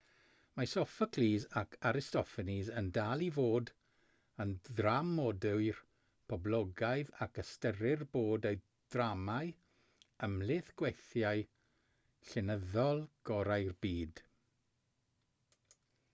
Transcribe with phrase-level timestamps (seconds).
[0.59, 3.69] mae sophocles ac aristophanes yn dal i fod
[4.45, 5.81] yn ddramodwyr
[6.33, 8.57] poblogaidd ac ystyrir bod eu
[8.95, 9.51] dramâu
[10.29, 11.43] ymhlith gweithiau
[12.31, 14.23] llenyddol gorau'r byd